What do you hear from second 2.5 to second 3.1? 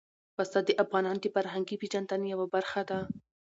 برخه ده.